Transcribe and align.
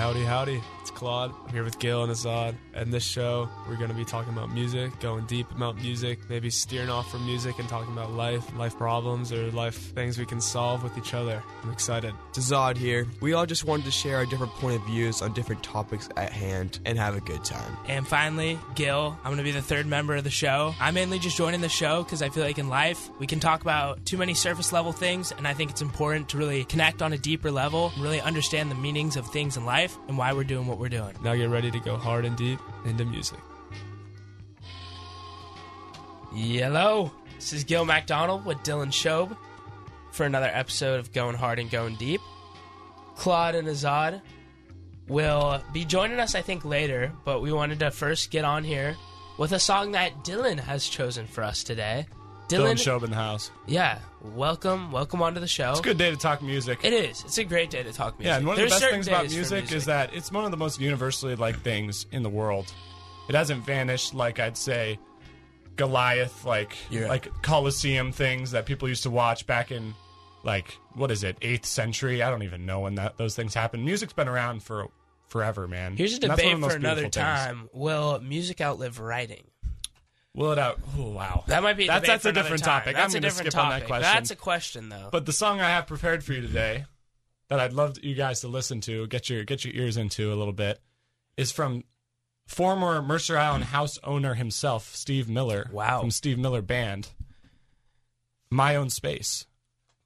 howdy, 0.00 0.24
howdy. 0.24 0.62
It's 0.80 0.90
Claude. 0.90 1.30
I'm 1.44 1.52
here 1.52 1.62
with 1.62 1.78
Gill 1.78 2.02
and 2.02 2.10
Azad. 2.10 2.54
And 2.72 2.90
this 2.90 3.04
show, 3.04 3.50
we're 3.68 3.76
going 3.76 3.90
to 3.90 3.94
be 3.94 4.06
talking 4.06 4.32
about 4.32 4.50
music, 4.50 4.98
going 5.00 5.26
deep 5.26 5.50
about 5.50 5.76
music, 5.76 6.18
maybe 6.30 6.48
steering 6.48 6.88
off 6.88 7.10
from 7.10 7.26
music 7.26 7.58
and 7.58 7.68
talking 7.68 7.92
about 7.92 8.12
life, 8.12 8.42
life 8.56 8.78
problems, 8.78 9.30
or 9.30 9.50
life 9.50 9.76
things 9.92 10.16
we 10.16 10.24
can 10.24 10.40
solve 10.40 10.82
with 10.82 10.96
each 10.96 11.12
other. 11.12 11.42
I'm 11.62 11.70
excited. 11.70 12.14
It's 12.30 12.38
Azad 12.38 12.78
here. 12.78 13.06
We 13.20 13.34
all 13.34 13.44
just 13.44 13.66
wanted 13.66 13.84
to 13.84 13.90
share 13.90 14.16
our 14.16 14.24
different 14.24 14.52
point 14.54 14.76
of 14.76 14.86
views 14.86 15.20
on 15.20 15.34
different 15.34 15.62
topics 15.62 16.08
at 16.16 16.32
hand 16.32 16.80
and 16.86 16.96
have 16.96 17.14
a 17.14 17.20
good 17.20 17.44
time. 17.44 17.76
And 17.86 18.08
finally, 18.08 18.58
Gill, 18.74 19.18
I'm 19.18 19.32
going 19.32 19.36
to 19.36 19.44
be 19.44 19.50
the 19.50 19.60
third 19.60 19.84
member 19.84 20.16
of 20.16 20.24
the 20.24 20.30
show. 20.30 20.74
I'm 20.80 20.94
mainly 20.94 21.18
just 21.18 21.36
joining 21.36 21.60
the 21.60 21.68
show 21.68 22.04
because 22.04 22.22
I 22.22 22.30
feel 22.30 22.44
like 22.44 22.58
in 22.58 22.70
life, 22.70 23.10
we 23.18 23.26
can 23.26 23.38
talk 23.38 23.60
about 23.60 24.06
too 24.06 24.16
many 24.16 24.32
surface 24.32 24.72
level 24.72 24.92
things, 24.92 25.30
and 25.30 25.46
I 25.46 25.52
think 25.52 25.70
it's 25.70 25.82
important 25.82 26.30
to 26.30 26.38
really 26.38 26.64
connect 26.64 27.02
on 27.02 27.12
a 27.12 27.18
deeper 27.18 27.50
level, 27.50 27.92
and 27.94 28.02
really 28.02 28.22
understand 28.22 28.70
the 28.70 28.76
meanings 28.76 29.16
of 29.16 29.26
things 29.26 29.58
in 29.58 29.66
life 29.66 29.89
and 30.08 30.16
why 30.18 30.32
we're 30.32 30.44
doing 30.44 30.66
what 30.66 30.78
we're 30.78 30.88
doing. 30.88 31.14
Now 31.22 31.34
get 31.34 31.48
ready 31.48 31.70
to 31.70 31.80
go 31.80 31.96
hard 31.96 32.24
and 32.24 32.36
deep 32.36 32.58
into 32.84 33.04
music. 33.04 33.38
Hello, 36.32 37.10
this 37.36 37.52
is 37.52 37.64
Gill 37.64 37.84
MacDonald 37.84 38.44
with 38.44 38.58
Dylan 38.58 38.92
Shobe 38.92 39.36
for 40.12 40.24
another 40.24 40.50
episode 40.52 41.00
of 41.00 41.12
Going 41.12 41.36
Hard 41.36 41.58
and 41.58 41.70
Going 41.70 41.96
Deep. 41.96 42.20
Claude 43.16 43.54
and 43.54 43.68
Azad 43.68 44.22
will 45.08 45.62
be 45.72 45.84
joining 45.84 46.20
us, 46.20 46.34
I 46.34 46.42
think, 46.42 46.64
later, 46.64 47.12
but 47.24 47.40
we 47.40 47.52
wanted 47.52 47.80
to 47.80 47.90
first 47.90 48.30
get 48.30 48.44
on 48.44 48.62
here 48.64 48.96
with 49.38 49.52
a 49.52 49.58
song 49.58 49.92
that 49.92 50.24
Dylan 50.24 50.60
has 50.60 50.86
chosen 50.86 51.26
for 51.26 51.42
us 51.42 51.64
today. 51.64 52.06
Dylan 52.50 52.74
Shobe 52.74 53.04
in 53.04 53.10
the 53.10 53.16
house. 53.16 53.50
Yeah, 53.66 53.98
welcome, 54.34 54.90
welcome 54.92 55.22
onto 55.22 55.40
the 55.40 55.46
show. 55.48 55.70
It's 55.70 55.80
a 55.80 55.82
good 55.82 55.98
day 55.98 56.10
to 56.10 56.16
talk 56.16 56.42
music. 56.42 56.80
It 56.82 56.92
is. 56.92 57.22
It's 57.24 57.38
a 57.38 57.44
great 57.44 57.70
day 57.70 57.82
to 57.82 57.92
talk 57.92 58.18
music. 58.18 58.30
Yeah, 58.30 58.36
and 58.38 58.46
one 58.46 58.54
of 58.54 58.58
There's 58.58 58.72
the 58.72 58.80
best 58.80 58.90
things 58.92 59.08
about 59.08 59.26
for 59.26 59.32
music, 59.32 59.72
is 59.72 59.84
that 59.86 60.14
it's 60.14 60.30
one 60.32 60.44
of 60.44 60.50
the 60.50 60.56
most 60.56 60.80
universally 60.80 61.36
liked 61.36 61.60
things 61.60 62.06
in 62.12 62.22
the 62.22 62.28
world. 62.30 62.72
It 63.28 63.34
hasn't 63.34 63.64
vanished 63.64 64.14
like 64.14 64.38
I'd 64.40 64.56
say 64.56 64.98
Goliath, 65.76 66.44
like 66.44 66.76
Yeah. 66.90 67.06
like 67.08 67.28
Colosseum 67.42 68.12
things 68.12 68.50
that 68.50 68.66
people 68.66 68.88
used 68.88 69.04
to 69.04 69.10
watch 69.10 69.46
back 69.46 69.70
in 69.70 69.94
like 70.42 70.76
what 70.94 71.10
is 71.10 71.22
it, 71.22 71.36
eighth 71.42 71.66
century? 71.66 72.22
I 72.22 72.30
don't 72.30 72.42
even 72.42 72.66
know 72.66 72.80
when 72.80 72.96
that 72.96 73.16
those 73.18 73.36
things 73.36 73.54
happened. 73.54 73.84
Music's 73.84 74.12
been 74.12 74.28
around 74.28 74.62
for 74.62 74.88
forever, 75.28 75.68
man. 75.68 75.96
Here's 75.96 76.14
a 76.14 76.18
debate 76.18 76.58
for 76.58 76.74
another 76.74 77.02
beautiful 77.02 77.02
things. 77.02 77.14
time. 77.14 77.68
Will 77.72 78.20
music 78.20 78.60
outlive 78.60 78.98
writing? 78.98 79.44
Will 80.34 80.52
it 80.52 80.58
out? 80.58 80.78
Oh 80.96 81.10
wow, 81.10 81.44
That 81.48 81.62
might 81.62 81.76
be 81.76 81.84
a 81.84 81.88
that's 81.88 82.06
that's 82.06 82.24
a 82.24 82.32
different 82.32 82.62
time. 82.62 82.80
topic. 82.82 82.96
That's 82.96 83.14
I'm 83.14 83.18
a 83.18 83.20
different 83.20 83.54
on 83.56 83.68
that 83.70 83.74
topic. 83.74 83.86
question. 83.88 84.02
That's 84.14 84.30
a 84.30 84.36
question, 84.36 84.88
though. 84.88 85.08
But 85.10 85.26
the 85.26 85.32
song 85.32 85.60
I 85.60 85.70
have 85.70 85.86
prepared 85.88 86.22
for 86.22 86.32
you 86.32 86.40
today, 86.40 86.84
that 87.48 87.58
I'd 87.58 87.72
love 87.72 87.96
you 88.02 88.14
guys 88.14 88.40
to 88.42 88.48
listen 88.48 88.80
to, 88.82 89.06
get 89.08 89.28
your 89.28 89.42
get 89.44 89.64
your 89.64 89.74
ears 89.74 89.96
into 89.96 90.32
a 90.32 90.36
little 90.36 90.52
bit, 90.52 90.80
is 91.36 91.50
from 91.50 91.82
former 92.46 93.02
Mercer 93.02 93.36
Island 93.36 93.64
house 93.64 93.98
owner 94.04 94.34
himself, 94.34 94.94
Steve 94.94 95.28
Miller. 95.28 95.68
Wow. 95.72 96.00
From 96.00 96.10
Steve 96.12 96.38
Miller 96.38 96.62
Band. 96.62 97.08
My 98.50 98.76
Own 98.76 98.90
Space. 98.90 99.46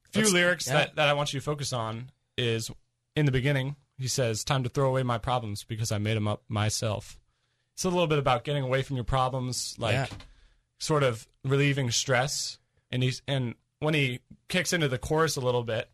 A 0.06 0.08
few 0.12 0.22
Let's- 0.22 0.32
lyrics 0.34 0.66
yeah. 0.66 0.72
that, 0.74 0.96
that 0.96 1.08
I 1.08 1.12
want 1.14 1.32
you 1.32 1.40
to 1.40 1.44
focus 1.44 1.72
on 1.72 2.10
is 2.36 2.70
in 3.16 3.26
the 3.26 3.32
beginning, 3.32 3.76
he 3.98 4.08
says, 4.08 4.44
Time 4.44 4.62
to 4.64 4.68
throw 4.68 4.88
away 4.88 5.02
my 5.02 5.18
problems 5.18 5.64
because 5.64 5.92
I 5.92 5.98
made 5.98 6.16
them 6.16 6.28
up 6.28 6.42
myself. 6.48 7.18
It's 7.74 7.84
a 7.84 7.88
little 7.90 8.06
bit 8.06 8.18
about 8.18 8.44
getting 8.44 8.62
away 8.64 8.82
from 8.82 8.96
your 8.96 9.04
problems, 9.04 9.74
like 9.78 9.94
Yeah. 9.94 10.06
sort 10.78 11.02
of 11.02 11.26
relieving 11.44 11.90
stress. 11.90 12.58
And 12.90 13.02
he's 13.02 13.20
and 13.26 13.54
when 13.80 13.94
he 13.94 14.20
kicks 14.48 14.72
into 14.72 14.88
the 14.88 14.98
chorus 14.98 15.36
a 15.36 15.40
little 15.40 15.64
bit, 15.64 15.90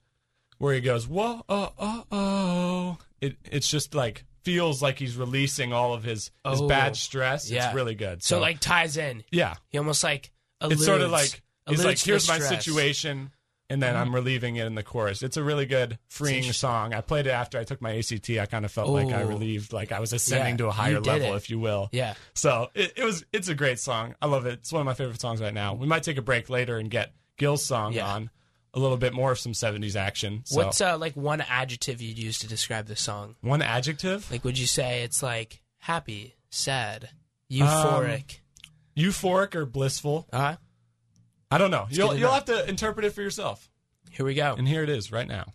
where 0.58 0.74
he 0.74 0.80
goes, 0.82 1.06
"Whoa, 1.08 1.42
oh, 1.48 1.72
oh, 1.78 2.04
oh," 2.12 2.98
it 3.20 3.36
it's 3.44 3.68
just 3.68 3.94
like 3.94 4.24
feels 4.42 4.82
like 4.82 4.98
he's 4.98 5.16
releasing 5.16 5.72
all 5.72 5.94
of 5.94 6.02
his 6.02 6.30
his 6.46 6.60
Oh, 6.60 6.68
bad 6.68 6.96
stress. 6.96 7.50
yeah. 7.50 7.66
It's 7.66 7.74
really 7.74 7.94
good. 7.94 8.22
so 8.22 8.38
like 8.40 8.60
ties 8.60 8.96
in. 8.96 9.24
yeah, 9.30 9.54
He 9.68 9.78
almost 9.78 10.04
like 10.04 10.30
it's 10.62 10.84
sort 10.84 11.00
of 11.00 11.10
like 11.10 11.42
he's 11.66 11.84
like, 11.84 11.98
"Here's 11.98 12.28
my 12.28 12.38
situation." 12.38 13.32
And 13.70 13.80
then 13.82 13.96
I'm 13.96 14.12
relieving 14.14 14.56
it 14.56 14.66
in 14.66 14.74
the 14.74 14.82
chorus. 14.82 15.22
It's 15.22 15.36
a 15.38 15.42
really 15.44 15.64
good, 15.64 15.98
freeing 16.08 16.52
song. 16.52 16.92
I 16.92 17.00
played 17.00 17.26
it 17.26 17.30
after 17.30 17.56
I 17.58 17.64
took 17.64 17.80
my 17.80 17.96
ACT. 17.96 18.28
I 18.30 18.44
kind 18.46 18.64
of 18.64 18.72
felt 18.72 18.88
like 18.90 19.12
I 19.12 19.20
relieved, 19.22 19.72
like 19.72 19.92
I 19.92 20.00
was 20.00 20.12
ascending 20.12 20.54
Yeah, 20.54 20.56
to 20.58 20.66
a 20.66 20.72
higher 20.72 21.00
level, 21.00 21.32
it. 21.34 21.36
if 21.36 21.48
you 21.50 21.58
will. 21.60 21.88
Yeah. 21.92 22.14
So 22.34 22.68
it, 22.74 22.92
it 22.96 23.04
was 23.04 23.24
it's 23.32 23.48
a 23.48 23.54
great 23.54 23.78
song. 23.78 24.16
I 24.20 24.26
love 24.26 24.44
it. 24.44 24.54
It's 24.54 24.72
one 24.72 24.80
of 24.80 24.86
my 24.86 24.94
favorite 24.94 25.20
songs 25.20 25.40
right 25.40 25.54
now. 25.54 25.74
We 25.74 25.86
might 25.86 26.02
take 26.02 26.18
a 26.18 26.22
break 26.22 26.50
later 26.50 26.78
and 26.78 26.90
get 26.90 27.12
Gill's 27.38 27.64
song 27.64 27.92
Yeah. 27.92 28.12
on 28.12 28.30
a 28.74 28.78
little 28.80 28.96
bit 28.96 29.12
more 29.12 29.32
of 29.32 29.38
some 29.38 29.52
70s 29.52 29.96
action. 29.96 30.42
So 30.46 30.56
What's 30.64 30.80
uh, 30.80 30.98
like 30.98 31.14
one 31.16 31.40
adjective 31.40 32.02
you'd 32.02 32.18
use 32.18 32.38
to 32.40 32.48
describe 32.48 32.86
the 32.86 32.96
song? 32.96 33.36
one 33.40 33.62
adjective? 33.62 34.30
Like, 34.30 34.44
would 34.44 34.58
you 34.58 34.66
say 34.66 35.02
it's 35.04 35.22
like 35.22 35.62
happy, 35.78 36.34
sad, 36.50 37.04
Um, 37.52 37.58
euphoric? 37.58 38.40
Euphoric 38.96 39.54
or 39.54 39.66
blissful? 39.66 40.26
uh, 40.32 40.56
I 41.50 41.58
don't 41.58 41.70
know. 41.70 41.86
You'll 41.90 42.14
you'll 42.16 42.30
have 42.30 42.44
to 42.46 42.68
interpret 42.68 43.04
it 43.04 43.10
for 43.10 43.22
yourself. 43.22 43.68
here 44.10 44.24
we 44.24 44.34
go. 44.34 44.54
And 44.56 44.68
here 44.68 44.82
it 44.82 44.88
is 44.88 45.10
right 45.10 45.26
now. 45.26 45.52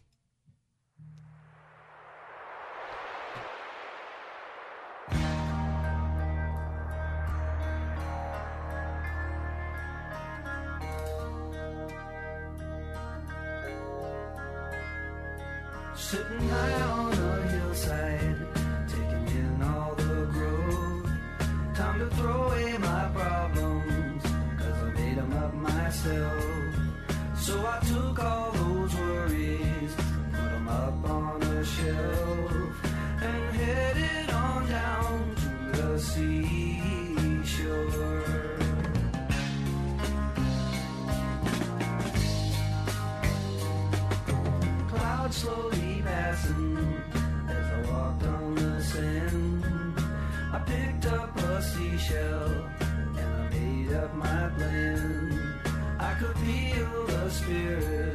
A 52.06 52.12
seashell 52.12 52.70
and 52.82 53.20
I 53.20 53.50
made 53.50 53.94
up 53.94 54.14
my 54.16 54.50
plan. 54.58 55.60
I 56.00 56.14
could 56.16 56.38
feel 56.40 57.06
the 57.08 57.30
spirit 57.30 58.15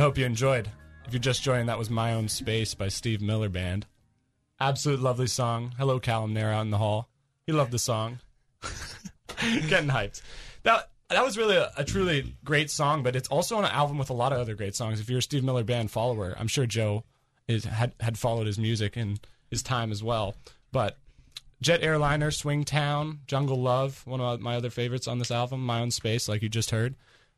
I 0.00 0.02
hope 0.02 0.16
you 0.16 0.24
enjoyed. 0.24 0.66
If 1.04 1.12
you're 1.12 1.20
just 1.20 1.42
joining, 1.42 1.66
that 1.66 1.76
was 1.76 1.90
My 1.90 2.14
Own 2.14 2.26
Space 2.26 2.72
by 2.72 2.88
Steve 2.88 3.20
Miller 3.20 3.50
Band. 3.50 3.84
Absolute 4.58 4.98
lovely 4.98 5.26
song. 5.26 5.74
Hello, 5.76 6.00
Callum 6.00 6.32
there 6.32 6.54
out 6.54 6.62
in 6.62 6.70
the 6.70 6.78
hall. 6.78 7.10
He 7.46 7.52
loved 7.52 7.70
the 7.70 7.78
song. 7.78 8.18
Getting 9.68 9.90
hyped. 9.90 10.22
That 10.62 10.88
that 11.10 11.22
was 11.22 11.36
really 11.36 11.56
a, 11.56 11.70
a 11.76 11.84
truly 11.84 12.34
great 12.46 12.70
song, 12.70 13.02
but 13.02 13.14
it's 13.14 13.28
also 13.28 13.58
on 13.58 13.66
an 13.66 13.72
album 13.72 13.98
with 13.98 14.08
a 14.08 14.14
lot 14.14 14.32
of 14.32 14.38
other 14.38 14.54
great 14.54 14.74
songs. 14.74 15.00
If 15.00 15.10
you're 15.10 15.18
a 15.18 15.22
Steve 15.22 15.44
Miller 15.44 15.64
Band 15.64 15.90
follower, 15.90 16.34
I'm 16.38 16.48
sure 16.48 16.64
Joe 16.64 17.04
is 17.46 17.64
had 17.64 17.92
had 18.00 18.16
followed 18.16 18.46
his 18.46 18.58
music 18.58 18.96
in 18.96 19.18
his 19.50 19.62
time 19.62 19.92
as 19.92 20.02
well. 20.02 20.34
But 20.72 20.96
Jet 21.60 21.82
Airliner, 21.82 22.30
Swing 22.30 22.64
Town, 22.64 23.18
Jungle 23.26 23.60
Love, 23.60 24.00
one 24.06 24.22
of 24.22 24.40
my 24.40 24.56
other 24.56 24.70
favorites 24.70 25.06
on 25.06 25.18
this 25.18 25.30
album, 25.30 25.60
My 25.60 25.82
Own 25.82 25.90
Space, 25.90 26.26
like 26.26 26.40
you 26.40 26.48
just 26.48 26.70
heard. 26.70 26.94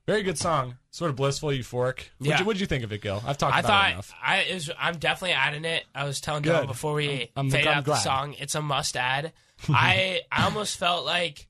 Very 0.06 0.22
good 0.25 0.37
song, 0.37 0.76
sort 0.90 1.10
of 1.10 1.16
blissful, 1.16 1.50
euphoric. 1.50 1.70
What'd, 1.72 2.06
Yeah. 2.20 2.38
you, 2.40 2.44
what'd 2.44 2.60
you 2.60 2.66
think 2.66 2.82
of 2.82 2.93
it, 2.93 3.02
Gill? 3.02 3.22
I've 3.25 3.38
talked 3.38 3.54
I 3.54 3.60
about 3.60 3.69
it 3.69 3.69
thought 3.69 3.90
enough. 3.93 4.14
I 4.22 4.37
it 4.38 4.54
was, 4.54 4.70
I'm 4.78 4.96
definitely 4.99 5.34
adding 5.34 5.64
it. 5.64 5.84
I 5.94 6.04
was 6.04 6.20
telling 6.20 6.43
Good. 6.43 6.64
Dylan 6.64 6.66
before 6.66 6.94
we 6.94 7.08
I'm- 7.08 7.28
I'm- 7.37 7.50
fade 7.50 7.66
I'm 7.69 7.78
out 7.78 7.84
the 7.84 7.96
song. 7.96 8.34
It's 8.38 8.54
a 8.56 8.62
must 8.62 8.96
add. 8.96 9.32
I 9.69 10.22
I 10.32 10.44
almost 10.44 10.76
felt 10.76 11.04
like 11.06 11.46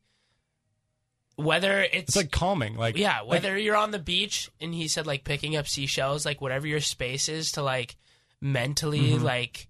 whether 1.37 1.81
it's, 1.81 2.09
It's 2.11 2.17
like 2.17 2.31
calming, 2.31 2.77
like 2.77 2.97
yeah, 2.97 3.21
like- 3.21 3.29
whether 3.29 3.57
you're 3.57 3.77
on 3.77 3.91
the 3.91 3.99
beach 3.99 4.51
and 4.61 4.75
he 4.75 4.87
said 4.89 5.07
like 5.07 5.25
picking 5.25 5.57
up 5.57 5.67
seashells, 5.67 6.27
like 6.27 6.41
whatever 6.41 6.67
your 6.67 6.81
space 6.81 7.29
is 7.29 7.53
to 7.53 7.63
like 7.63 7.97
mentally 8.41 9.13
Mm-hmm. 9.13 9.25
like 9.25 9.69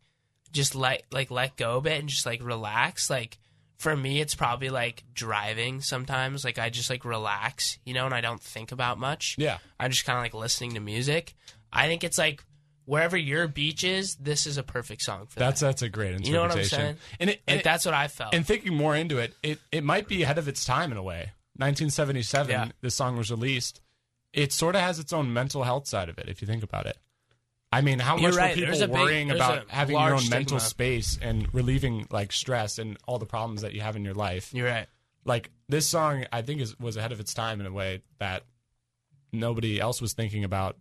just 0.51 0.75
let 0.75 1.05
like 1.13 1.31
let 1.31 1.57
go 1.57 1.79
a 1.79 1.81
bit 1.81 2.01
and 2.01 2.09
just 2.09 2.27
like 2.27 2.43
relax. 2.43 3.09
Like 3.09 3.39
for 3.83 3.97
me, 3.97 4.21
it's 4.21 4.35
probably 4.37 4.71
like 4.71 5.03
driving. 5.13 5.81
Sometimes 5.81 6.45
like 6.45 6.59
I 6.59 6.71
just 6.71 6.89
like 6.89 7.05
relax, 7.05 7.79
you 7.85 7.95
know, 7.95 8.07
and 8.07 8.15
I 8.15 8.21
don't 8.21 8.41
think 8.41 8.71
about 8.71 8.97
much. 8.99 9.35
yeah. 9.39 9.59
I'm 9.81 9.91
just 9.91 10.05
kind 10.05 10.17
of 10.19 10.23
like 10.23 10.35
listening 10.35 10.75
to 10.75 10.81
music. 10.81 11.35
I 11.73 11.89
think 11.89 12.05
it's 12.05 12.17
like 12.19 12.45
wherever 12.85 13.17
your 13.17 13.49
beach 13.49 13.83
is, 13.83 14.15
this 14.17 14.47
is 14.47 14.57
a 14.59 14.63
perfect 14.63 15.03
song 15.03 15.27
for 15.27 15.39
That's 15.41 15.61
that. 15.61 15.67
that's 15.67 15.83
a 15.83 15.89
great 15.89 16.13
interpretation. 16.15 16.33
You 16.33 16.39
know 16.41 16.49
what 16.49 16.57
I'm 16.57 16.65
saying? 16.65 16.97
And 17.21 17.31
it, 17.31 17.43
and 17.49 17.57
Like 17.59 17.65
that's 17.65 17.85
what 17.85 17.95
I 17.95 18.07
felt. 18.09 18.35
and 18.35 18.47
thinking 18.47 18.75
more 18.77 18.95
into 18.95 19.19
it, 19.19 19.35
it 19.43 19.59
it 19.73 19.83
might 19.83 20.07
be 20.07 20.23
ahead 20.23 20.39
of 20.39 20.47
its 20.49 20.65
time 20.65 20.93
in 20.93 20.97
a 20.99 21.03
way. 21.03 21.31
1977, 21.57 22.51
Yeah. 22.51 22.69
this 22.83 22.95
song 22.95 23.17
was 23.17 23.31
released. 23.31 23.81
It 24.33 24.53
sort 24.53 24.75
of 24.77 24.81
has 24.83 24.99
its 24.99 25.13
own 25.13 25.33
mental 25.33 25.65
health 25.65 25.87
side 25.89 26.09
of 26.09 26.19
it, 26.19 26.29
if 26.29 26.41
you 26.41 26.47
think 26.47 26.63
about 26.63 26.87
it. 26.87 26.97
I 27.73 27.81
mean, 27.81 27.99
how 27.99 28.19
You're 28.19 28.31
much 28.31 28.37
right. 28.39 28.51
were 28.51 28.55
people 28.55 28.67
There's 28.67 28.81
a 28.83 28.89
big- 28.89 28.97
worrying 28.97 29.31
about 29.31 29.71
having 29.71 29.95
your 29.97 30.05
own 30.05 30.11
large 30.13 30.31
mental 30.31 30.61
space 30.61 31.19
and 31.23 31.53
relieving 31.55 32.07
like 32.11 32.31
stress 32.33 32.79
and 32.79 32.99
all 33.07 33.19
the 33.19 33.25
problems 33.27 33.63
that 33.63 33.73
you 33.73 33.81
have 33.81 33.97
in 33.97 34.05
your 34.05 34.13
life? 34.15 34.53
You're 34.53 34.69
right. 34.69 34.87
Like 35.25 35.51
this 35.69 35.89
song, 35.89 36.27
I 36.33 36.43
think 36.43 36.61
is 36.61 36.79
was 36.79 36.97
ahead 36.97 37.13
of 37.13 37.21
its 37.21 37.33
time 37.33 37.61
in 37.61 37.67
a 37.67 37.73
way 37.73 38.03
that 38.19 38.43
nobody 39.33 39.81
else 39.81 40.01
was 40.03 40.13
thinking 40.13 40.45
about 40.45 40.77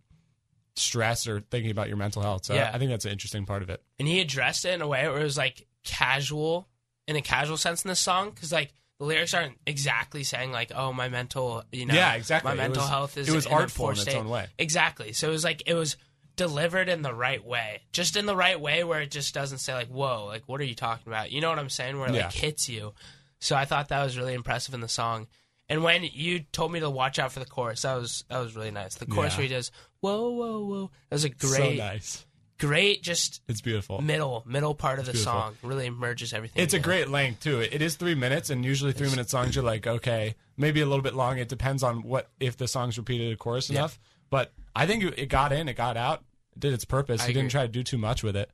stress 0.76 1.26
or 1.26 1.40
thinking 1.50 1.70
about 1.70 1.88
your 1.88 1.96
mental 1.96 2.22
health. 2.22 2.44
So 2.46 2.54
Yeah. 2.54 2.70
I 2.72 2.78
think 2.78 2.90
that's 2.90 3.04
an 3.04 3.12
interesting 3.12 3.46
part 3.46 3.62
of 3.62 3.70
it. 3.70 3.82
and 3.98 4.08
he 4.08 4.20
addressed 4.20 4.64
it 4.64 4.72
in 4.74 4.82
a 4.82 4.88
way 4.88 5.06
where 5.08 5.20
it 5.20 5.24
was 5.24 5.36
like 5.36 5.66
casual 5.84 6.68
in 7.06 7.16
a 7.16 7.22
casual 7.22 7.56
sense 7.56 7.84
in 7.84 7.88
this 7.88 8.00
song 8.00 8.30
because 8.30 8.52
like 8.52 8.72
the 8.98 9.04
lyrics 9.04 9.34
aren't 9.34 9.58
exactly 9.66 10.22
saying 10.24 10.52
like 10.52 10.70
oh 10.74 10.92
my 10.92 11.08
mental 11.08 11.62
you 11.72 11.84
know 11.86 11.94
Yeah, 11.94 12.14
exactly. 12.14 12.50
my 12.50 12.54
mental 12.54 12.82
was- 12.82 12.90
health 12.90 13.16
is 13.16 13.28
it 13.28 13.34
was 13.34 13.46
in 13.46 13.52
artful 13.52 13.86
in 13.88 13.92
its 13.92 14.02
state. 14.02 14.16
own 14.16 14.28
way. 14.28 14.46
exactly 14.58 15.12
so 15.12 15.28
it 15.28 15.32
was 15.32 15.44
like 15.44 15.62
it 15.66 15.74
was 15.74 15.96
delivered 16.36 16.88
in 16.88 17.02
the 17.02 17.14
right 17.14 17.44
way 17.44 17.82
just 17.92 18.16
in 18.16 18.26
the 18.26 18.36
right 18.36 18.60
way 18.60 18.84
where 18.84 19.00
it 19.02 19.10
just 19.10 19.34
doesn't 19.34 19.58
say 19.58 19.74
like 19.74 19.88
whoa 19.88 20.24
like 20.26 20.42
what 20.46 20.60
are 20.60 20.64
you 20.64 20.74
talking 20.74 21.06
about 21.12 21.30
you 21.30 21.40
know 21.40 21.50
what 21.50 21.58
i'm 21.58 21.68
saying 21.68 21.98
where 21.98 22.08
it 22.08 22.14
Yeah. 22.14 22.24
like 22.26 22.32
hits 22.34 22.68
you 22.68 22.94
so 23.40 23.54
i 23.56 23.64
thought 23.64 23.88
that 23.88 24.02
was 24.02 24.16
really 24.16 24.34
impressive 24.34 24.74
in 24.74 24.80
the 24.80 24.88
song 24.88 25.26
and 25.68 25.82
when 25.84 26.02
you 26.04 26.40
told 26.52 26.72
me 26.72 26.80
to 26.80 26.90
watch 26.90 27.18
out 27.18 27.32
for 27.32 27.40
the 27.40 27.46
chorus 27.46 27.82
that 27.82 27.94
was 27.94 28.24
that 28.28 28.38
was 28.38 28.56
really 28.56 28.70
nice 28.70 28.94
the 28.96 29.06
chorus 29.06 29.34
Yeah. 29.34 29.38
where 29.38 29.42
he 29.48 29.54
does 29.54 29.70
whoa 30.00 30.30
whoa 30.30 30.64
whoa 30.66 30.90
that 31.10 31.16
was 31.16 31.24
a 31.24 31.28
great, 31.28 31.50
so 31.50 31.56
great 31.58 31.78
nice. 31.78 32.26
great 32.58 33.02
just 33.02 33.40
It's 33.48 33.60
beautiful. 33.60 34.00
middle 34.00 34.42
middle 34.46 34.74
part 34.74 34.98
of 34.98 35.06
the 35.06 35.12
beautiful. 35.12 35.32
song 35.32 35.56
really 35.62 35.90
merges 35.90 36.32
everything. 36.32 36.62
It's 36.62 36.74
a 36.74 36.78
great 36.78 37.08
length 37.08 37.40
too. 37.40 37.60
It 37.60 37.82
is 37.82 37.96
three 37.96 38.14
minutes, 38.14 38.50
and 38.50 38.64
usually 38.64 38.92
three 38.92 39.10
minute 39.10 39.28
songs 39.28 39.54
you're 39.56 39.64
like, 39.64 39.86
okay, 39.86 40.34
maybe 40.56 40.80
a 40.80 40.86
little 40.86 41.02
bit 41.02 41.14
long. 41.14 41.38
It 41.38 41.48
depends 41.48 41.82
on 41.82 42.02
what 42.04 42.30
if 42.38 42.56
the 42.56 42.68
song's 42.68 42.96
repeated 42.98 43.32
a 43.32 43.36
chorus 43.36 43.68
Yeah. 43.68 43.78
enough. 43.80 43.98
But 44.32 44.50
I 44.74 44.86
think 44.86 45.04
it 45.04 45.18
it 45.18 45.26
got 45.26 45.52
in, 45.52 45.68
it 45.68 45.74
got 45.76 45.98
out, 45.98 46.24
it 46.56 46.60
did 46.60 46.72
its 46.72 46.86
purpose. 46.86 47.22
I 47.22 47.26
he 47.26 47.32
didn't 47.34 47.50
try 47.50 47.62
to 47.62 47.68
do 47.68 47.82
too 47.82 47.98
much 47.98 48.22
with 48.22 48.34
it. 48.34 48.50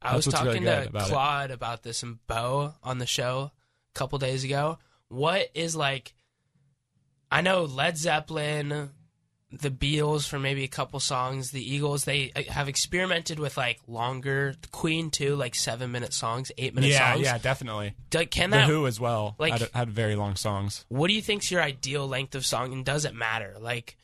I 0.00 0.16
was 0.16 0.24
That's 0.24 0.34
what's 0.36 0.46
talking 0.46 0.62
really 0.64 0.84
to 0.84 0.88
about 0.88 1.06
it. 1.08 1.10
Claude 1.10 1.50
about 1.50 1.82
this 1.82 2.02
and 2.02 2.26
Bo 2.26 2.72
on 2.82 2.96
the 2.96 3.04
show 3.06 3.50
a 3.94 3.98
couple 3.98 4.18
days 4.18 4.42
ago. 4.42 4.78
What 5.08 5.50
is 5.54 5.76
like? 5.76 6.14
I 7.30 7.42
know 7.42 7.64
Led 7.64 7.98
Zeppelin, 7.98 8.88
the 9.52 9.70
Beatles 9.70 10.26
for 10.26 10.38
maybe 10.38 10.64
a 10.64 10.68
couple 10.68 10.98
songs, 10.98 11.50
the 11.50 11.62
Eagles. 11.74 12.04
They 12.04 12.32
uh, 12.34 12.50
have 12.50 12.68
experimented 12.70 13.38
with 13.38 13.58
like 13.58 13.80
longer. 13.86 14.54
Queen 14.72 15.10
too, 15.10 15.36
like 15.36 15.54
seven 15.54 15.92
minute 15.92 16.14
songs, 16.14 16.50
eight 16.56 16.74
minute 16.74 16.88
yeah, 16.90 17.12
songs. 17.12 17.24
yeah, 17.26 17.32
yeah, 17.34 17.38
definitely. 17.38 17.94
Can 18.30 18.48
The 18.48 18.56
that? 18.58 18.66
Who 18.68 18.86
as 18.86 18.98
well 18.98 19.34
like- 19.38 19.52
had, 19.52 19.68
had 19.74 19.90
very 19.90 20.16
long 20.16 20.36
songs. 20.36 20.86
What 20.88 21.08
do 21.08 21.12
you 21.12 21.20
think's 21.20 21.50
your 21.50 21.60
ideal 21.60 22.08
length 22.08 22.34
of 22.34 22.46
song, 22.46 22.72
and 22.72 22.82
does 22.82 23.04
it 23.04 23.14
matter? 23.14 23.56
Like, 23.60 23.98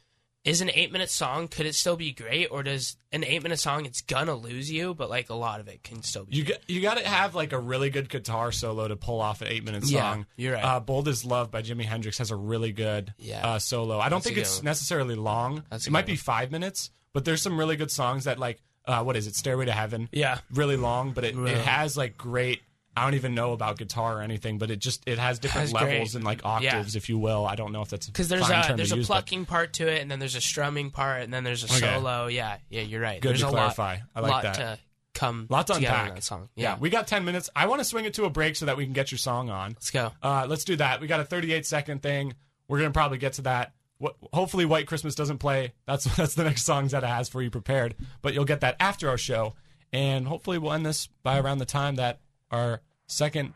is 0.44 0.61
an 0.61 0.70
eight 0.75 0.93
minute 0.93 1.08
song 1.11 1.49
could 1.49 1.64
it 1.67 1.75
still 1.75 1.96
be 1.96 2.12
great, 2.12 2.49
or 2.50 2.62
does 2.62 2.96
an 3.12 3.25
eight 3.25 3.43
minute 3.43 3.58
song 3.58 3.87
it's 3.87 4.02
gonna 4.02 4.35
lose 4.35 4.70
you, 4.70 4.93
but 4.94 5.08
like 5.08 5.31
a 5.31 5.35
lot 5.35 5.58
of 5.61 5.69
it 5.69 5.82
can 5.82 6.02
still 6.02 6.25
be. 6.26 6.37
You 6.37 6.44
got 6.44 6.58
you 6.69 6.81
got 6.82 6.99
to 6.99 7.06
have 7.08 7.35
like 7.35 7.52
a 7.52 7.58
really 7.58 7.88
good 7.91 8.08
guitar 8.11 8.52
solo 8.52 8.87
to 8.88 8.96
pull 8.96 9.20
off 9.20 9.41
an 9.41 9.49
eight 9.49 9.64
minute 9.64 9.85
Yeah, 9.87 10.12
song. 10.12 10.26
you're 10.37 10.55
right. 10.55 10.64
Uh, 10.64 10.81
"Bold 10.81 11.08
as 11.08 11.25
Love" 11.25 11.50
by 11.50 11.62
Jimi 11.62 11.85
Hendrix 11.85 12.19
has 12.19 12.31
a 12.31 12.37
really 12.37 12.73
good 12.73 13.14
Yeah. 13.19 13.46
uh, 13.55 13.58
solo. 13.58 13.99
I 13.99 14.08
don't 14.08 14.19
That's 14.19 14.26
think 14.26 14.38
it's 14.38 14.56
one. 14.58 14.64
necessarily 14.67 15.14
long. 15.14 15.64
That's 15.70 15.87
it 15.87 15.91
might 15.91 16.02
good 16.06 16.12
be 16.12 16.17
five 16.17 16.50
minutes, 16.50 16.91
but 17.14 17.25
there's 17.25 17.41
some 17.43 17.58
really 17.58 17.76
good 17.76 17.91
songs 17.91 18.25
that 18.25 18.38
like 18.38 18.61
uh, 18.87 19.02
what 19.02 19.17
is 19.17 19.26
it? 19.26 19.35
"Stairway 19.35 19.64
to 19.64 19.73
Heaven." 19.73 20.11
Yeah. 20.12 20.41
really 20.52 20.76
long, 20.76 21.12
but 21.12 21.25
it, 21.25 21.35
Really. 21.35 21.52
it 21.52 21.64
has 21.64 21.96
like 21.96 22.19
great. 22.19 22.61
I 22.96 23.05
don't 23.05 23.14
even 23.14 23.35
know 23.35 23.52
about 23.52 23.79
guitar 23.79 24.19
or 24.19 24.23
anything, 24.23 24.58
but 24.58 24.70
it 24.70 24.79
just 24.79 25.02
it 25.08 25.19
has 25.19 25.38
different 25.38 25.62
Has 25.69 25.73
levels 25.73 25.91
great- 26.12 26.14
and 26.14 26.25
like 26.25 26.44
octaves, 26.44 26.96
if 26.96 27.08
you 27.08 27.19
will. 27.19 27.44
I 27.46 27.55
don't 27.56 27.73
know 27.73 27.82
if 27.82 27.88
that's 27.91 28.06
because 28.06 28.29
there's 28.29 28.49
a 28.49 28.75
there's 28.76 28.93
a 28.93 28.96
use, 28.96 29.08
but 29.08 29.14
plucking 29.14 29.46
part 29.46 29.73
to 29.75 29.88
it, 29.88 30.00
and 30.02 30.11
then 30.11 30.19
there's 30.19 30.37
a 30.37 30.41
strumming 30.41 30.91
part, 30.91 31.23
and 31.23 31.32
then 31.35 31.44
there's 31.44 31.62
a 31.64 31.67
Okay. 31.67 31.81
solo. 31.94 32.26
Yeah, 32.29 32.56
yeah, 32.70 32.82
you're 32.82 33.00
right. 33.00 33.20
Good 33.20 33.31
there's 33.31 33.41
to 33.41 33.49
a 33.49 33.50
clarify. 33.50 33.94
lot, 33.94 34.00
I 34.14 34.20
like 34.20 34.31
lot 34.31 34.43
that. 34.44 34.55
to 34.56 34.79
come 35.14 35.46
Lot 35.49 35.67
to 35.69 35.75
unpack. 35.75 36.14
that 36.14 36.25
song. 36.25 36.49
Yeah. 36.56 36.73
Yeah, 36.75 36.79
we 36.79 36.91
got 36.91 37.06
ten 37.06 37.25
minutes. 37.25 37.50
I 37.55 37.67
want 37.67 37.81
to 37.81 37.85
swing 37.85 38.05
it 38.05 38.14
to 38.14 38.25
a 38.25 38.31
break 38.31 38.56
so 38.56 38.67
that 38.67 38.76
we 38.76 38.85
can 38.85 38.93
get 38.93 39.11
your 39.12 39.19
song 39.19 39.50
on. 39.50 39.70
let's 39.73 39.91
go. 39.91 40.12
Uh, 40.23 40.46
let's 40.49 40.64
do 40.64 40.76
that. 40.76 41.00
We 41.00 41.06
got 41.06 41.20
a 41.20 41.25
38 41.25 41.67
second 41.67 42.02
thing. 42.02 42.35
We're 42.69 42.79
gonna 42.79 42.91
probably 42.93 43.19
get 43.19 43.35
to 43.35 43.43
that. 43.43 43.73
What, 43.99 44.17
hopefully, 44.32 44.64
White 44.64 44.87
Christmas 44.88 45.14
doesn't 45.14 45.38
play. 45.38 45.73
That's 45.87 46.05
that's 46.17 46.35
the 46.35 46.44
next 46.44 46.64
song 46.64 46.88
Zeta 46.88 47.06
has 47.06 47.29
for 47.29 47.43
you 47.43 47.50
prepared. 47.50 47.94
But 48.23 48.35
you'll 48.35 48.44
get 48.44 48.61
that 48.62 48.76
after 48.81 49.08
our 49.08 49.19
show, 49.19 49.55
and 49.93 50.26
hopefully, 50.26 50.58
we'll 50.58 50.73
end 50.73 50.85
this 50.87 51.08
by 51.23 51.38
around 51.38 51.58
the 51.58 51.64
time 51.64 51.96
that 51.96 52.20
our 52.50 52.81
second 53.06 53.55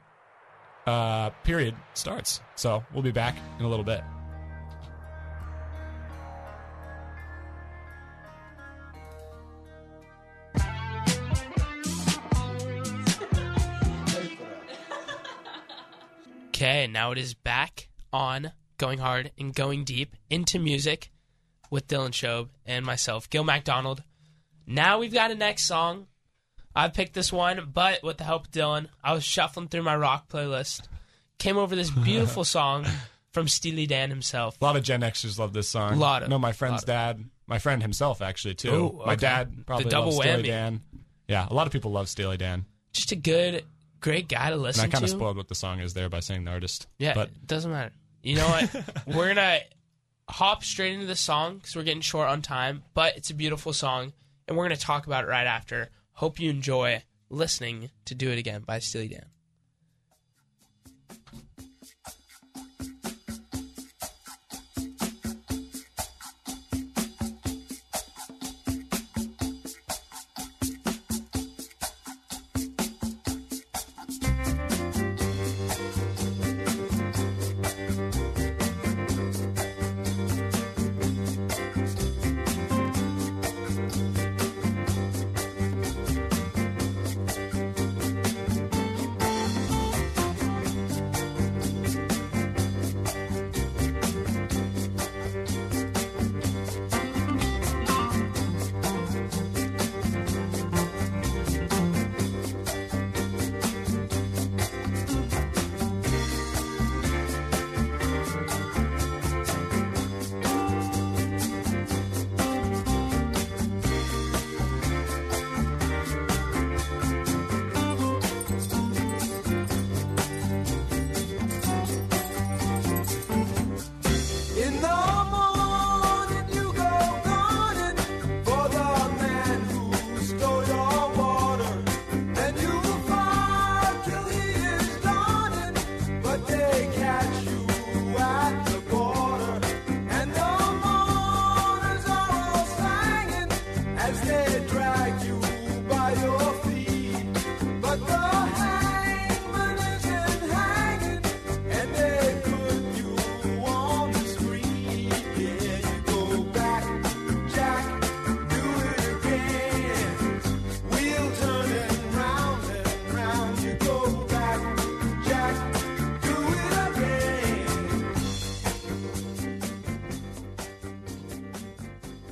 uh, 0.86 1.30
period 1.44 1.74
starts. 1.94 2.40
So 2.56 2.84
we'll 2.92 3.02
be 3.02 3.10
back 3.10 3.36
in 3.58 3.64
a 3.64 3.68
little 3.68 3.84
bit. 3.84 4.02
Okay, 16.48 16.88
now 16.88 17.12
it 17.12 17.18
is 17.18 17.34
back 17.34 17.88
on 18.12 18.50
going 18.78 18.98
hard 18.98 19.30
and 19.38 19.54
going 19.54 19.84
deep 19.84 20.16
into 20.28 20.58
music 20.58 21.12
with 21.70 21.86
Dylan 21.86 22.10
Shobe 22.10 22.48
and 22.66 22.84
myself, 22.84 23.30
Gill 23.30 23.44
MacDonald. 23.44 24.02
Now 24.66 24.98
we've 24.98 25.12
got 25.12 25.30
a 25.30 25.36
next 25.36 25.66
song. 25.66 26.08
I 26.78 26.88
picked 26.88 27.12
this 27.12 27.32
one, 27.32 27.70
but 27.74 28.04
with 28.04 28.18
the 28.18 28.24
help 28.24 28.46
of 28.46 28.50
Dylan, 28.52 28.86
I 29.02 29.12
was 29.12 29.24
shuffling 29.24 29.66
through 29.66 29.82
my 29.82 29.96
rock 29.96 30.28
playlist, 30.28 30.82
came 31.38 31.56
over 31.56 31.74
this 31.74 31.90
beautiful 32.04 32.44
song 32.44 32.86
from 33.32 33.48
Steely 33.48 33.86
Dan 33.86 34.10
himself. 34.10 34.56
A 34.60 34.64
lot 34.64 34.76
of 34.76 34.84
Gen 34.84 35.00
Xers 35.00 35.38
love 35.40 35.52
this 35.52 35.68
song. 35.68 35.94
A 35.94 35.96
Lot 35.96 36.22
of- 36.22 36.28
no, 36.28 36.38
my 36.38 36.52
friend's 36.52 36.84
dad, 36.84 37.24
my 37.48 37.58
friend 37.58 37.82
himself 37.82 38.22
actually 38.22 38.54
too. 38.54 38.72
Ooh, 38.72 39.02
My 39.04 39.16
dad 39.16 39.66
probably 39.66 39.84
The 39.84 39.90
double 39.90 40.12
loves 40.12 40.18
Steely 40.22 40.42
whammy. 40.44 40.46
Dan. 40.46 40.80
Yeah, 41.26 41.48
a 41.50 41.52
lot 41.52 41.66
of 41.66 41.72
people 41.72 41.90
love 41.90 42.08
Steely 42.08 42.36
Dan. 42.36 42.64
Just 42.92 43.10
a 43.10 43.16
good, 43.16 43.64
great 44.00 44.28
guy 44.28 44.46
to 44.48 44.54
And 44.54 44.62
listen 44.62 44.84
I 44.84 44.88
kind 44.88 45.02
of 45.02 45.10
spoiled 45.10 45.36
what 45.36 45.48
the 45.48 45.56
song 45.56 45.80
is 45.80 45.94
there 45.94 46.08
by 46.08 46.20
saying 46.20 46.44
the 46.44 46.52
artist. 46.52 46.86
Yeah, 46.98 47.14
but 47.14 47.28
it 47.28 47.46
doesn't 47.46 47.72
matter. 47.72 47.92
You 48.22 48.36
know 48.36 48.46
what? 48.48 48.84
we're 49.06 49.28
gonna 49.34 49.58
hop 50.28 50.62
straight 50.62 50.94
into 50.94 51.06
the 51.06 51.16
song 51.16 51.56
because 51.56 51.74
we're 51.74 51.82
getting 51.82 52.02
short 52.02 52.28
on 52.28 52.40
time, 52.40 52.84
but 52.94 53.16
it's 53.16 53.30
a 53.30 53.34
beautiful 53.34 53.72
song, 53.72 54.12
and 54.46 54.56
we're 54.56 54.64
gonna 54.64 54.76
talk 54.76 55.06
about 55.08 55.24
it 55.24 55.26
right 55.26 55.46
after. 55.46 55.90
Hope 56.18 56.40
you 56.40 56.50
enjoy 56.50 57.04
listening 57.30 57.90
to 58.06 58.12
"Do 58.12 58.32
It 58.32 58.40
Again" 58.40 58.62
by 58.62 58.80
Steely 58.80 59.06
Dan. 59.06 59.26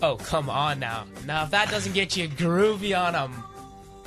Oh, 0.07 0.17
come 0.17 0.49
on 0.49 0.79
now. 0.79 1.05
Now, 1.27 1.45
if 1.45 1.51
that 1.51 1.71
doesn't 1.71 1.93
get 1.95 2.17
you 2.17 2.29
groovy 2.29 2.97
on 2.99 3.15
a 3.15 3.29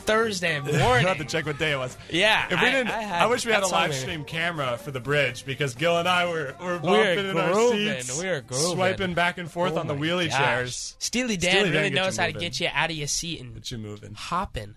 Thursday 0.03 0.56
I 0.58 0.62
morning. 0.62 1.08
have 1.08 1.18
to 1.18 1.25
check 1.25 1.46
what 1.46 1.60
day 1.60 1.74
it 1.74 1.77
was. 1.77 1.96
Yeah, 2.10 2.46
If 2.46 2.51
we 2.62 2.68
I- 2.68 2.72
didn't, 2.72 2.89
I 2.91 3.20
I, 3.20 3.25
wish 3.27 3.46
we 3.46 3.51
had 3.51 3.63
a 3.63 3.68
live 3.68 3.94
stream 3.94 4.24
camera 4.24 4.77
for 4.77 4.91
the 4.91 5.00
bridge 5.00 5.46
because 5.46 5.75
Gill 5.75 5.98
and 5.98 6.08
I 6.08 6.25
were 6.25 6.56
were 6.60 6.77
We're 6.77 7.15
bumping 7.15 7.29
in 7.29 7.38
our 7.38 7.72
seats, 7.72 8.18
We're 8.18 8.41
grooving. 8.41 8.75
swiping 8.75 9.13
back 9.13 9.38
and 9.38 9.51
forth 9.51 9.74
Oh 9.75 9.79
on 9.79 9.88
the 9.88 9.94
wheelie 9.96 10.29
gosh. 10.29 10.38
chairs. 10.38 10.96
Steely 11.00 11.38
Dan 11.38 11.51
Steely 11.51 11.63
Dan 11.65 11.74
really 11.74 11.89
get 11.89 11.96
knows 12.03 12.18
how 12.18 12.25
to 12.27 12.34
get 12.34 12.60
you 12.60 12.70
out 12.74 12.89
of 12.89 12.96
your 12.96 13.08
seat 13.08 13.41
and 13.41 13.53
Get 13.56 13.72
you 13.72 13.77
moving. 13.77 14.13
hopping. 14.15 14.75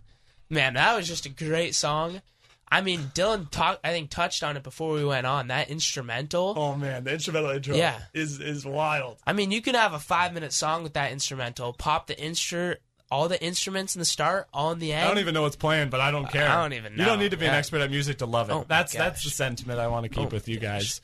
Man, 0.51 0.75
that 0.75 0.97
was 0.97 1.07
just 1.09 1.25
a 1.25 1.31
great 1.31 1.75
song. 1.75 2.21
I 2.73 2.81
mean, 2.81 3.11
Dylan 3.15 3.51
talk, 3.51 3.79
I 3.85 3.91
think 3.91 4.09
touched 4.11 4.43
on 4.43 4.57
it 4.57 4.63
before 4.63 4.95
we 4.95 5.05
went 5.05 5.27
on. 5.27 5.49
That 5.49 5.69
instrumental. 5.71 6.55
Oh 6.57 6.75
man, 6.75 7.05
the 7.05 7.13
instrumental 7.13 7.51
intro 7.51 7.75
Yeah. 7.77 7.99
is 8.15 8.41
is 8.41 8.65
wild. 8.65 9.19
I 9.27 9.33
mean, 9.35 9.51
you 9.51 9.61
can 9.63 9.75
have 9.75 9.93
a 9.93 9.99
five 9.99 10.33
minute 10.33 10.53
song 10.53 10.83
with 10.83 10.95
that 10.95 11.13
instrumental. 11.13 11.73
Pop 11.75 12.07
the 12.07 12.15
instru 12.15 12.77
all 13.11 13.29
the 13.29 13.41
instruments 13.45 13.95
in 13.95 13.99
the 13.99 14.07
start, 14.07 14.49
all 14.55 14.73
in 14.73 14.79
the 14.79 14.95
end. 14.95 15.05
I 15.05 15.09
don't 15.09 15.19
even 15.19 15.35
know 15.35 15.43
what's 15.43 15.55
playing, 15.57 15.91
but 15.91 16.01
I 16.01 16.11
don't 16.11 16.31
care. 16.31 16.49
I 16.49 16.63
don't 16.63 16.73
even 16.73 16.95
You 16.97 17.05
don't 17.05 17.19
need 17.19 17.33
to 17.33 17.37
be 17.37 17.45
an 17.45 17.55
expert 17.55 17.83
at 17.83 17.91
music 17.91 18.19
to 18.19 18.27
love 18.27 18.49
it. 18.49 18.55
Oh 18.55 18.65
that's 18.67 18.95
that's 18.95 19.23
the 19.23 19.29
sentiment 19.31 19.79
I 19.79 19.89
want 19.89 20.05
to 20.05 20.09
keep 20.09 20.29
Oh 20.29 20.35
with 20.35 20.49
you 20.49 20.59
gosh. 20.59 20.71
guys. 20.83 21.01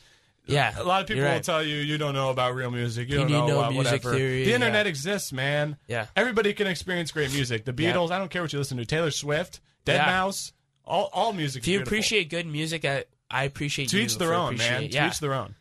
Yeah, 0.46 0.72
A 0.78 0.82
lot 0.82 1.02
of 1.02 1.06
people 1.08 1.22
you're 1.24 1.30
will 1.34 1.40
tell 1.40 1.62
you 1.62 1.76
you 1.76 1.98
don't 1.98 2.14
know 2.14 2.30
about 2.30 2.54
real 2.54 2.70
music. 2.70 3.10
You, 3.10 3.16
You 3.16 3.20
don't 3.24 3.30
know 3.30 3.46
no 3.48 3.58
about 3.58 3.72
music 3.74 4.02
whatever. 4.02 4.14
theory, 4.16 4.44
the 4.46 4.54
internet 4.54 4.86
yeah. 4.86 4.90
exists, 4.90 5.30
man. 5.30 5.76
Yeah. 5.86 6.06
Everybody 6.16 6.54
can 6.54 6.66
experience 6.66 7.12
great 7.12 7.30
music. 7.34 7.66
The 7.66 7.74
Yeah. 7.76 7.92
Beatles. 7.92 8.10
I 8.10 8.18
don't 8.18 8.30
care 8.30 8.40
what 8.40 8.50
you 8.54 8.58
listen 8.58 8.78
to. 8.78 8.86
Taylor 8.86 9.10
Swift, 9.10 9.60
Dead 9.84 9.96
Yeah. 9.96 10.06
Mouse. 10.06 10.54
All 10.88 11.10
all 11.12 11.32
music. 11.32 11.62
If 11.62 11.68
you 11.68 11.80
appreciate 11.82 12.30
good 12.30 12.46
music, 12.46 12.84
I, 12.84 13.04
I 13.30 13.44
appreciate 13.44 13.90
to 13.90 13.98
you 13.98 14.04
each 14.04 14.18
their 14.18 14.34
own, 14.34 14.56
man. 14.56 14.72
appreciate- 14.74 14.92
To 14.92 14.96
Yeah, 14.96 15.08
each 15.08 15.20
their 15.20 15.34
own. 15.34 15.54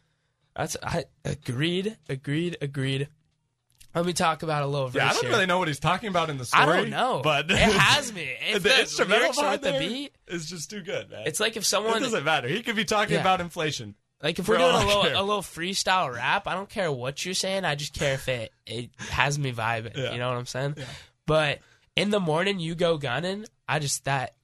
that's 0.56 0.78
I 0.82 1.06
agreed, 1.26 1.98
agreed, 2.10 2.58
agreed. 2.62 3.10
Let 3.96 4.06
me 4.06 4.14
talk 4.14 4.44
about 4.44 4.62
a 4.64 4.68
little 4.68 4.92
Yeah, 4.94 5.10
I 5.10 5.14
don't 5.14 5.24
here. 5.24 5.32
really 5.32 5.46
know 5.48 5.58
what 5.58 5.68
he's 5.68 5.80
talking 5.80 6.10
about 6.10 6.30
in 6.30 6.38
the 6.38 6.46
story. 6.46 6.64
I 6.64 6.66
don't 6.66 6.90
know, 6.92 7.22
but 7.24 7.50
it 7.50 7.58
has 7.58 8.14
me. 8.14 8.30
If 8.52 8.62
the, 8.64 8.70
the, 8.70 8.80
instrumental 8.82 9.34
part 9.34 9.62
the 9.62 9.72
beat, 9.74 10.16
is 10.28 10.48
just 10.48 10.70
too 10.70 10.82
good, 10.82 11.10
man. 11.10 11.24
it's 11.26 11.40
like 11.40 11.58
if 11.58 11.64
it 11.64 11.66
someone 11.66 12.02
doesn't 12.02 12.24
matter. 12.24 12.48
He 12.48 12.62
could 12.62 12.76
be 12.76 12.86
talking 12.86 13.16
Yeah. 13.16 13.22
about 13.22 13.42
inflation. 13.42 13.96
Like 14.22 14.38
if 14.40 14.46
For 14.46 14.54
we're 14.54 14.58
doing 14.60 14.76
a 14.76 14.86
little 14.86 15.04
care. 15.04 15.14
a 15.16 15.22
little 15.22 15.42
freestyle 15.42 16.14
rap, 16.14 16.48
I 16.48 16.54
don't 16.54 16.70
care 16.70 16.92
what 16.92 17.24
you're 17.26 17.34
saying. 17.34 17.66
I 17.66 17.76
just 17.76 17.94
care 17.94 18.14
if 18.16 18.28
it 18.28 18.52
it 18.66 18.92
has 18.98 19.38
me 19.40 19.52
vibing. 19.52 19.96
Yeah. 19.98 20.14
You 20.14 20.20
know 20.20 20.30
what 20.30 20.38
I'm 20.38 20.46
saying? 20.46 20.76
Yeah. 20.78 20.86
But 21.26 21.60
in 21.96 22.10
the 22.12 22.20
morning, 22.20 22.60
you 22.60 22.76
go 22.76 22.98
gunning. 22.98 23.46
I 23.68 23.80
just 23.80 24.06
that 24.06 24.36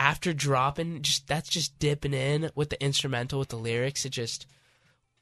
after 0.00 0.32
dropping, 0.32 1.02
just 1.02 1.28
that's 1.28 1.50
just 1.50 1.78
dipping 1.78 2.14
in 2.14 2.50
with 2.54 2.70
the 2.70 2.82
instrumental 2.82 3.38
with 3.38 3.50
the 3.50 3.56
lyrics. 3.56 4.06
It 4.06 4.10
just 4.10 4.46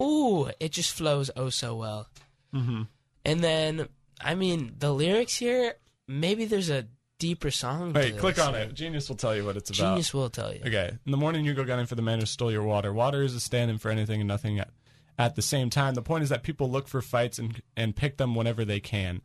ooh, 0.01 0.49
it 0.61 0.71
just 0.71 0.93
flows 0.93 1.33
oh 1.37 1.51
so 1.51 1.75
well. 1.75 2.09
Mm-hmm. 2.55 2.83
And 3.25 3.41
then 3.41 3.89
I 4.21 4.37
mean 4.37 4.77
the 4.79 4.95
lyrics 4.95 5.37
here. 5.37 5.75
Maybe 6.07 6.45
there's 6.45 6.71
a 6.71 6.87
deeper 7.19 7.51
song. 7.51 7.93
Hey, 7.93 8.13
click 8.13 8.37
this. 8.37 8.47
on 8.47 8.55
it. 8.55 8.73
Genius 8.73 9.09
will 9.09 9.17
tell 9.17 9.35
you 9.35 9.45
what 9.45 9.57
it's 9.57 9.69
about. 9.69 9.91
Genius 9.91 10.15
will 10.15 10.31
tell 10.31 10.55
you. 10.55 10.61
Okay. 10.65 10.97
In 11.05 11.11
the 11.11 11.19
morning, 11.19 11.45
you 11.45 11.55
go 11.55 11.65
gunning 11.65 11.87
for 11.87 11.97
the 11.97 12.03
man 12.03 12.21
who 12.21 12.27
stole 12.27 12.53
your 12.53 12.63
water. 12.63 12.93
Water 12.93 13.23
is 13.23 13.35
a 13.35 13.41
stand 13.41 13.73
in 13.73 13.79
for 13.79 13.91
anything 13.91 14.21
and 14.21 14.29
nothing 14.29 14.61
at, 14.61 14.71
at 15.19 15.35
the 15.35 15.43
same 15.43 15.71
time. 15.71 15.95
The 15.95 16.03
point 16.03 16.23
is 16.23 16.29
that 16.31 16.45
people 16.45 16.71
look 16.71 16.87
for 16.87 17.03
fights 17.03 17.41
and 17.41 17.61
and 17.77 17.97
pick 17.97 18.17
them 18.17 18.37
whenever 18.37 18.65
they 18.65 18.79
can. 18.79 19.23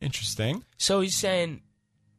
Interesting. 0.00 0.64
So 0.78 1.02
he's 1.02 1.14
saying, 1.14 1.60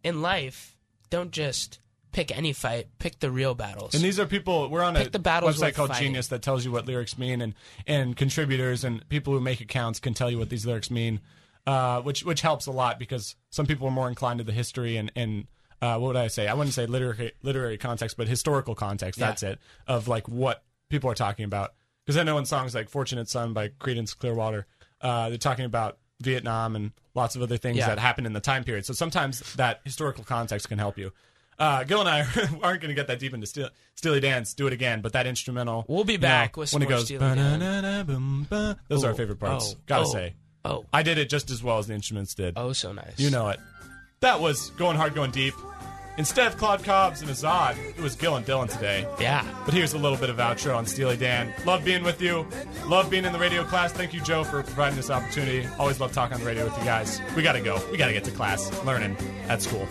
in 0.04 0.22
life, 0.22 0.78
don't 1.10 1.32
just 1.32 1.80
pick 2.14 2.36
any 2.36 2.54
fight, 2.54 2.88
pick 3.00 3.20
the 3.20 3.30
real 3.30 3.54
battles. 3.56 3.94
And 3.94 4.02
these 4.04 4.20
are 4.20 4.26
people. 4.26 4.70
We're 4.70 4.84
on 4.84 4.96
a 4.96 5.00
Pick 5.00 5.12
the 5.12 5.20
battles 5.20 5.58
website 5.58 5.74
called 5.76 5.90
fighting. 5.90 6.08
Genius 6.08 6.28
that 6.30 6.42
tells 6.42 6.64
you 6.64 6.72
what 6.72 6.86
lyrics 6.86 7.18
mean, 7.18 7.42
and 7.42 7.54
and 7.86 8.16
contributors 8.16 8.86
and 8.86 9.08
people 9.10 9.34
who 9.34 9.42
make 9.42 9.60
accounts 9.60 10.00
can 10.00 10.14
tell 10.14 10.32
you 10.32 10.38
what 10.38 10.50
these 10.50 10.66
lyrics 10.66 10.90
mean, 10.90 11.20
uh, 11.68 12.00
which 12.02 12.24
which 12.24 12.40
helps 12.42 12.66
a 12.68 12.72
lot 12.72 12.98
because 13.00 13.36
some 13.50 13.66
people 13.66 13.88
are 13.88 13.92
more 13.92 14.08
inclined 14.08 14.38
to 14.38 14.46
the 14.46 14.54
history 14.54 14.96
and 14.96 15.12
and. 15.16 15.48
Uh, 15.82 15.98
what 16.00 16.08
would 16.08 16.16
I 16.16 16.28
say? 16.28 16.48
I 16.48 16.54
wouldn't 16.54 16.74
say 16.74 16.86
literary 16.86 17.34
literary 17.42 17.78
context, 17.78 18.16
but 18.16 18.30
historical 18.30 18.74
context. 18.74 19.20
Yeah. 19.20 19.28
That's 19.28 19.44
it 19.44 19.60
of 19.86 20.08
like 20.08 20.30
what 20.30 20.64
people 20.88 21.12
are 21.12 21.14
talking 21.14 21.44
about. 21.44 21.74
Because 22.06 22.16
I 22.16 22.24
know 22.24 22.38
in 22.38 22.46
songs 22.46 22.74
like 22.74 22.88
"Fortunate 22.88 23.28
Son" 23.28 23.52
by 23.52 23.68
Creedence 23.68 24.18
Clearwater, 24.18 24.66
uh, 25.02 25.28
they're 25.28 25.38
talking 25.38 25.66
about 25.66 25.98
Vietnam 26.22 26.78
and 26.78 26.94
lots 27.16 27.36
of 27.36 27.42
other 27.42 27.58
things 27.58 27.80
Yeah. 27.80 27.88
that 27.88 28.00
happened 28.00 28.28
in 28.28 28.32
the 28.32 28.40
time 28.40 28.64
period. 28.64 28.86
So 28.86 28.94
sometimes 28.94 29.42
that 29.56 29.82
historical 29.84 30.24
context 30.24 30.70
can 30.70 30.80
help 30.80 30.98
you. 30.98 31.12
Uh, 31.60 31.84
Gill 31.84 32.00
and 32.02 32.10
I 32.10 32.22
aren't 32.64 32.82
going 32.82 32.90
to 32.90 32.94
get 32.94 33.08
that 33.08 33.20
deep 33.20 33.34
into 33.34 33.46
Steely, 33.48 33.70
Steely 33.96 34.20
Dan's 34.20 34.54
"Do 34.54 34.68
It 34.68 34.74
Again," 34.74 35.02
but 35.02 35.14
that 35.14 35.28
instrumental. 35.28 35.86
We'll 35.88 36.04
be 36.04 36.14
you 36.14 36.20
back 36.20 36.58
know, 36.58 36.62
with 36.62 36.74
when 36.74 36.82
it 36.84 36.90
goes. 36.90 37.08
Dan. 37.10 37.20
"Ba-na-na-na-bum-ba," 37.20 38.80
Those 38.88 39.04
are 39.04 39.08
our 39.08 39.14
Oh, 39.14 39.18
favorite 39.18 39.40
parts. 39.40 39.76
oh, 39.78 39.82
Gotta 39.86 40.06
oh, 40.06 40.12
say, 40.12 40.34
oh, 40.66 40.86
I 40.92 41.04
did 41.04 41.18
it 41.18 41.30
just 41.30 41.50
as 41.52 41.64
well 41.64 41.78
as 41.78 41.88
the 41.88 41.94
instruments 41.94 42.34
did. 42.36 42.54
oh, 42.58 42.74
so 42.74 42.92
nice. 42.92 43.20
You 43.20 43.30
know 43.30 43.50
it. 43.50 43.60
That 44.22 44.40
was 44.40 44.70
going 44.72 44.98
hard, 44.98 45.14
going 45.16 45.32
deep. 45.32 45.54
Instead 46.16 46.46
of 46.46 46.58
Claude 46.60 46.84
Cobbs 46.84 47.22
and 47.22 47.30
Azad, 47.32 47.76
it 47.90 48.00
was 48.00 48.16
Gill 48.16 48.36
and 48.36 48.46
Dylan 48.46 48.72
today. 48.72 49.08
Yeah. 49.20 49.44
But 49.66 49.74
here's 49.74 49.94
a 49.94 49.98
little 49.98 50.18
bit 50.18 50.30
of 50.30 50.38
outro 50.38 50.78
on 50.78 50.86
Steely 50.86 51.18
Dan. 51.18 51.52
Love 51.66 51.84
being 51.84 52.04
with 52.04 52.22
you. 52.22 52.46
Love 52.86 53.10
being 53.10 53.26
in 53.26 53.34
the 53.34 53.40
radio 53.40 53.64
class. 53.64 53.92
Thank 53.92 54.14
you, 54.14 54.22
Joe, 54.22 54.44
for 54.44 54.62
providing 54.62 54.96
this 54.96 55.10
opportunity. 55.10 55.68
Always 55.80 56.00
love 56.00 56.14
talking 56.14 56.36
on 56.36 56.40
the 56.42 56.46
radio 56.46 56.66
with 56.66 56.78
you 56.78 56.84
guys. 56.86 57.20
We 57.36 57.42
gotta 57.42 57.62
go. 57.62 57.82
We 57.92 57.98
gotta 57.98 58.14
get 58.14 58.24
to 58.26 58.32
class. 58.32 58.72
Learning 58.84 59.18
at 59.50 59.64
school. 59.64 59.88